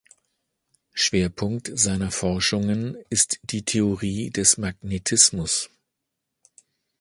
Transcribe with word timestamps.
Schwerpunkt 0.95 1.69
seiner 1.75 2.09
Forschungen 2.09 2.95
ist 3.11 3.37
die 3.43 3.61
Theorie 3.63 4.31
des 4.31 4.57
Magnetismus. 4.57 5.69